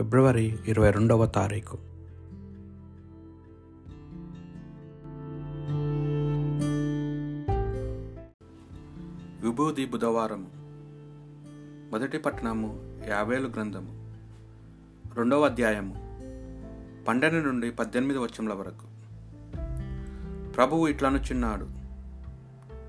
[0.00, 1.78] ఫిబ్రవరి ఇరవై రెండవ తారీఖు.
[9.46, 10.46] విభూది బుధవారము.
[11.90, 14.14] మొదటి పట్టణము యాభైలు గ్రంథము.
[15.14, 15.94] రెండవ అధ్యాయము
[17.08, 18.86] పన్నెండు నుండి పద్దెనిమిది వచ్చంల వరకు.
[20.50, 21.68] ప్రభువు ఇట్లనుచున్నాడు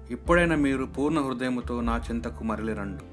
[0.10, 3.04] ఇప్పుడైనా మీరు పూర్ణ హృదయముతో నా చింతకు మరలిరండు.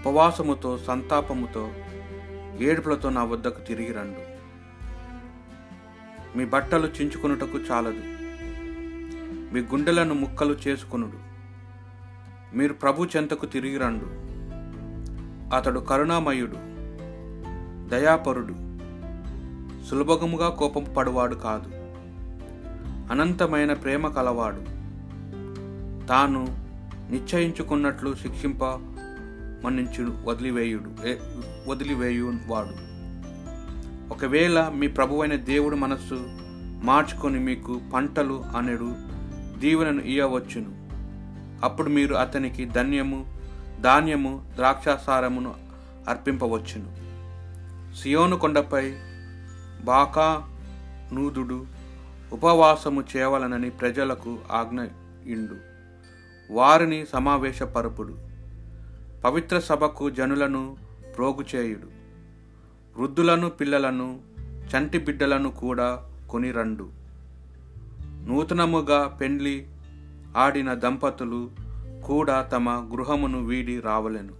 [0.00, 1.70] ఉపవాసముతో సంతాపముతో
[2.60, 4.34] ఏడుపులతో నా వద్దకు తిరిగి రండు.
[6.38, 8.00] మీ బట్టలు చించుకొనుటకు చాలదు.
[9.54, 11.34] మీ గుండెలను ముక్కలు చేసుకొనుడు.
[12.56, 14.24] మీరు ప్రభు చెంతకు తిరిగి రండు.
[15.56, 16.56] అతడు కరుణామయుడు
[17.88, 18.52] దయాపరుడు
[19.90, 21.70] సులభముగా కోపం పడువాడు కాదు.
[23.12, 24.60] అనంతమైన ప్రేమ కలవాడు.
[26.06, 26.46] తాను
[27.10, 28.64] నిశ్చయించుకున్నట్లు శిక్షింప
[29.64, 30.90] మన్నించు వదిలివేయుడు
[31.70, 32.74] వదిలివేయు వాడు
[34.14, 36.16] ఒకవేళ మీ ప్రభువైన దేవుడు మనస్సు
[36.84, 38.90] మార్చుకొని మీకు పంటలు అనెడు
[39.58, 40.72] దీవెనను ఇయ్యవచ్చును.
[41.64, 43.20] అప్పుడు మీరు అతనికి ధన్యము
[43.80, 45.54] ధాన్యము ద్రాక్షాసారమును
[46.08, 46.88] అర్పింపవచ్చును.
[47.96, 48.84] సియోను కొండపై
[49.84, 50.28] బాకా
[51.12, 51.66] నూదుడు
[52.32, 54.80] ఉపవాసము చేయవలనని ప్రజలకు ఆజ్ఞ
[55.26, 55.56] ఇండు
[56.50, 58.33] వారిని సమావేశపరుపుడు.
[59.24, 60.76] పవిత్ర సభకు జనులను
[61.16, 61.86] ప్రోగుచేయుడు
[63.00, 66.88] వృద్ధులను పిల్లలను చంటి బిడ్డలను కూడా కొనిరండు.
[68.26, 69.66] నూతనముగా పెండ్లి
[70.36, 71.50] ఆడిన దంపతులు
[72.04, 74.32] కూడా తమ గృహమును వీడి రావలెను.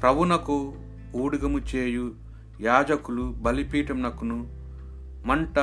[0.00, 0.74] ప్రభునకు
[1.16, 2.12] ఊడిగము చేయు
[2.60, 4.46] యాజకులు బలిపీఠమునకును
[5.26, 5.58] మంట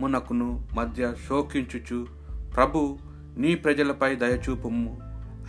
[0.00, 2.06] మునకును మధ్య శోకించుచు
[2.56, 2.98] ప్రభు
[3.36, 4.98] నీ ప్రజలపై దయచూపుము.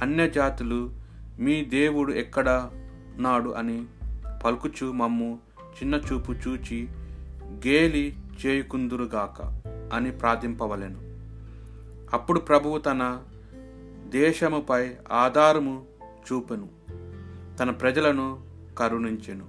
[0.01, 1.04] అన్యజాతులు
[1.39, 2.69] మీ దేవుడు ఎక్కడ
[3.17, 3.86] నాడు అని
[4.45, 6.88] పలుకుచు మమ్ము చిన్న చూపు చూచి
[7.68, 9.41] గేలి చేయుకుందురుగాక
[9.94, 11.00] అని ప్రార్థింపవలెను.
[12.16, 13.24] అప్పుడు ప్రభువు తన
[14.09, 16.69] దేశముపై ఆధారము చూపెను
[17.59, 18.41] తన ప్రజలను
[18.78, 19.45] కరుణించెను.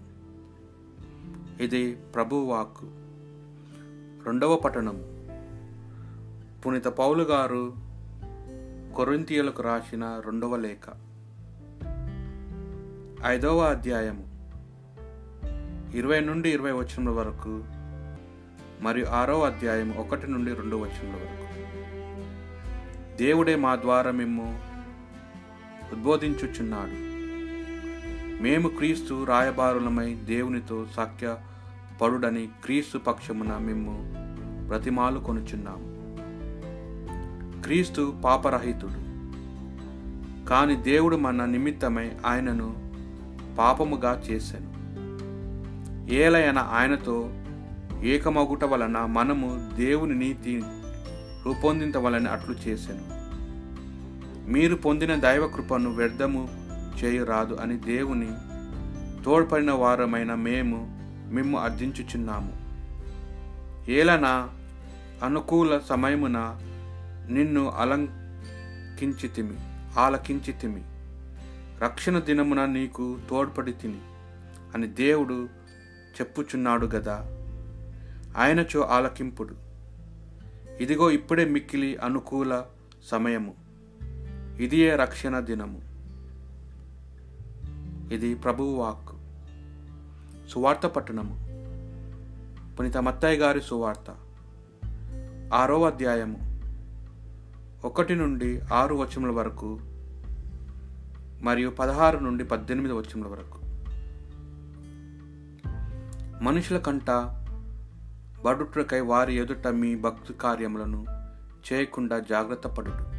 [1.62, 2.86] ఇది ప్రభువాక్కు
[4.26, 5.02] రెండవ పట్టణం
[6.66, 7.72] పునీత పౌలు గారు
[8.96, 11.05] కొరింతీయులకు రాసిన రెండవ లేఖ.
[13.24, 14.24] ఐదవ అధ్యాయము
[15.96, 17.64] ఇరవై నుండి ఇరవై వచనముల వరకు
[18.80, 21.46] మరియు ఆరవ అధ్యాయం ఒకటి నుండి రెండు వచనముల వరకు.
[23.16, 24.60] దేవుడే మా ద్వారా మేము
[25.92, 26.90] ఉద్బోధించుచున్నాడు.
[28.42, 31.36] మేము క్రీస్తు రాయబారులమై దేవునితో సాఖ్య
[32.02, 34.14] పడుడని క్రీస్తు పక్షమున మేము
[34.68, 35.96] ప్రతిమాలు కొనుచున్నాము.
[37.62, 39.06] క్రీస్తు పాపరహితుడు.
[40.48, 42.85] కాని దేవుడు మన నిమిత్తమై ఆయనను
[43.58, 44.76] పాపముగా చేశాను.
[46.14, 47.30] ఏలయన ఆయనతో
[48.02, 50.62] ఏకమగుట వలన మనము దేవుని నీతి
[51.44, 53.16] రూపొందించవలని అట్లు చేశాను.
[54.50, 56.48] మీరు పొందిన దైవ కృపను వ్యర్థము
[57.04, 58.28] చేయరాదు అని దేవుని
[59.24, 60.96] తోడ్పడిన వారమైన మేము
[61.34, 62.66] మిమ్ము అర్థించుచున్నాము
[63.90, 64.48] ఏలన
[65.22, 66.58] అనుకూల సమయమున
[67.30, 69.56] నిన్ను అలంకించితిమి
[69.98, 70.82] ఆలకించితిమి.
[71.82, 74.00] రక్షణ దినమున నీకు తోడ్పడి తిని
[74.74, 75.48] అని దేవుడు
[76.20, 77.26] చెప్పుచున్నాడు గదా.
[78.36, 79.54] ఆయనచో ఆలకింపుడు.
[80.80, 82.62] ఇదిగో ఇప్పుడే మిక్కిలి అనుకూల
[83.04, 83.54] సమయము.
[84.60, 85.82] ఇదియే రక్షణ దినము.
[88.14, 89.16] ఇది ప్రభువు వాక్
[90.50, 91.34] సువార్త పట్టణము.
[92.76, 94.16] పునీత మత్తయ్య గారి సువార్త.
[95.54, 96.60] ఆరో అధ్యాయము.
[97.84, 99.80] ఒకటి నుండి ఆరు వచముల వరకు
[101.42, 103.58] మరియు పదహారు నుండి పద్దెనిమిది వచనముల వరకు.
[106.44, 107.10] మనుషుల కంట
[108.44, 111.06] బడుటకై వారి ఎదుట మీ భక్తి కార్యములను
[111.72, 113.16] చేయకుండా జాగ్రత్త పడుడు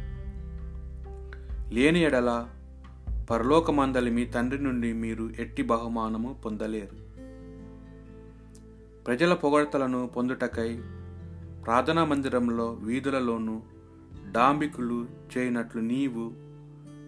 [1.74, 2.48] లేని ఎడల
[3.30, 7.08] పరలోకమందలి మీ తండ్రి నుండి మీరు ఎట్టి బహుమానము పొందలేరు.
[9.04, 10.76] ప్రజల పొగడతలను పొందుటకై
[11.64, 13.62] ప్రార్థనా మందిరంలో వీధులలోనూ
[14.32, 15.06] డాంబికులు
[15.38, 16.47] చేయనట్లు నీవు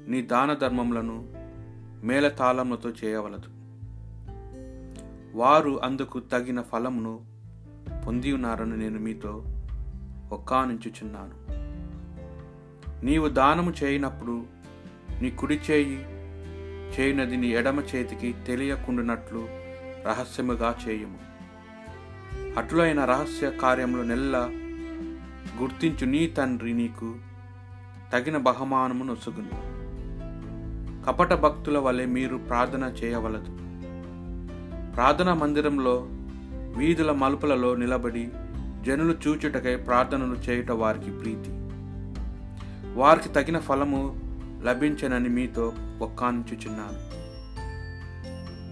[0.09, 1.29] నీ దాన ధర్మములను
[2.07, 3.61] మేళతాళములతో చేయవలదు.
[5.39, 7.21] వారు అందుకు తగిన ఫలమును
[8.07, 9.45] పొంది ఉన్నారని నేను మీతో
[10.33, 11.51] ఒక్కానుంచుచున్నాను
[13.05, 14.47] నీవు దానము చేయనప్పుడు
[15.23, 15.97] నీ కుడి చేయి
[17.01, 19.49] చేయనది నీ ఎడమ చేతికి తెలియకుండానట్లు
[20.07, 21.19] రహస్యముగా చేయుము.
[22.59, 24.37] అటులైన రహస్య కార్యములు నెల్ల
[25.61, 27.15] గుర్తించు నీ తండ్రి నీకు
[28.13, 29.80] తగిన బహుమానము నొసుగును
[31.07, 33.57] కపట భక్తుల వలె మీరు ప్రార్థన చేయవలదు.
[34.95, 36.07] ప్రార్థనా మందిరంలో
[36.77, 38.29] వీధుల మలుపులలో నిలబడి
[38.83, 41.51] జనులు చూచుటకై ప్రార్థనలు చేయుట వారికి ప్రీతి.
[42.95, 44.21] వారికి తగిన ఫలము
[44.65, 47.21] లభించనని మీతో ఒక్కానించుచున్నాను.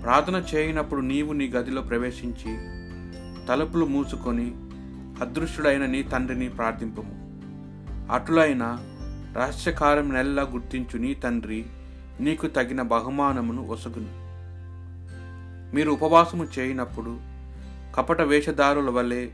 [0.03, 2.59] ప్రార్థన చేయనప్పుడు నీవు నీ గదిలో ప్రవేశించి
[3.47, 4.53] తలుపులు మూసుకొని
[5.25, 7.29] అదృష్టుడైన నీ తండ్రిని ప్రార్థింపము.
[8.13, 8.79] అటులైన
[9.37, 11.67] రహస్యకారం నెల్లా గుర్తించు నీ తండ్రి
[12.21, 14.29] నీకు తగిన బహుమానమును ఒసగును.
[15.75, 17.19] మీరు ఉపవాసము చేయనప్పుడు
[17.95, 19.29] కపట వేషధారుల వలె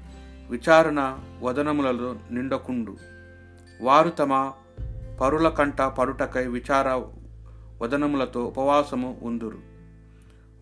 [0.51, 2.97] విచారణ వదనములలో నిండకుండు.
[3.81, 4.53] వారు తమ
[5.21, 7.03] పరుల కంట పరుటకై విచార
[7.83, 9.59] వదనములతో ఉపవాసము ఉందురు.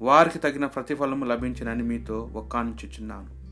[0.03, 3.43] వారికి తగిన ప్రతిఫలము లభించినని మీతో ఒక్కానించుచున్నాను.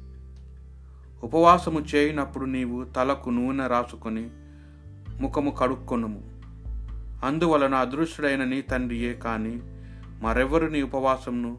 [1.27, 4.31] ఉపవాసము చేయనప్పుడు నీవు తలకు నూనె రాసుకొని
[5.21, 6.40] ముఖము కడుక్కొనుము.
[7.25, 9.61] అందువలన అదృష్టుడైన నీ తండ్రియే కానీ
[10.21, 11.59] మరెవరు నీ ఉపవాసంను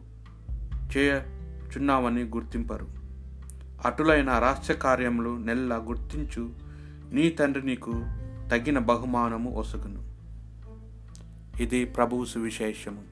[0.96, 2.86] చేయచున్నావని గుర్తింపరు.
[3.84, 6.50] అటులైన రహస్య కార్యములు నెల్ల గుర్తించు
[7.12, 7.92] నీ తండ్రి నీకు
[8.50, 10.12] తగిన బహుమానము ఒసగును.
[11.62, 13.11] ఇది ప్రభువు సువిశేషము.